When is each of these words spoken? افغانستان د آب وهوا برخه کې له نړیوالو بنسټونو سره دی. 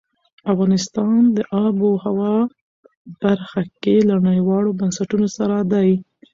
افغانستان 0.53 1.15
د 1.35 1.37
آب 1.65 1.75
وهوا 1.85 2.35
برخه 3.21 3.61
کې 3.81 3.95
له 4.09 4.15
نړیوالو 4.27 4.77
بنسټونو 4.79 5.27
سره 5.37 5.55
دی. 5.73 5.89